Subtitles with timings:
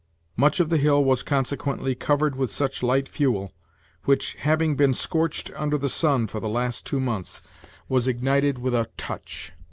[0.35, 3.53] Much of the hill was, consequently, covered with such light fuel,
[4.05, 7.39] which, having been scorched under the sun for the last two months,
[7.87, 9.53] was ignited with a touch.